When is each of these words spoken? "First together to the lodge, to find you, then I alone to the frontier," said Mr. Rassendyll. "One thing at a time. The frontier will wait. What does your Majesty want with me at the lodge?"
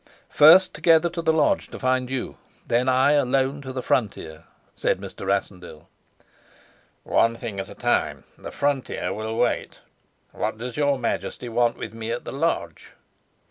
"First 0.29 0.73
together 0.73 1.11
to 1.11 1.21
the 1.21 1.31
lodge, 1.31 1.67
to 1.67 1.77
find 1.77 2.09
you, 2.09 2.37
then 2.65 2.89
I 2.89 3.11
alone 3.11 3.61
to 3.61 3.71
the 3.71 3.83
frontier," 3.83 4.45
said 4.75 4.99
Mr. 4.99 5.27
Rassendyll. 5.27 5.87
"One 7.03 7.35
thing 7.35 7.59
at 7.59 7.69
a 7.69 7.75
time. 7.75 8.23
The 8.35 8.49
frontier 8.49 9.13
will 9.13 9.35
wait. 9.37 9.81
What 10.31 10.57
does 10.57 10.75
your 10.75 10.97
Majesty 10.97 11.49
want 11.49 11.77
with 11.77 11.93
me 11.93 12.09
at 12.09 12.25
the 12.25 12.31
lodge?" 12.33 12.93